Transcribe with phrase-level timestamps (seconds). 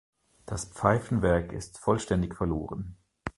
[0.47, 2.97] Das Pfeifenwerk ist vollständig verloren.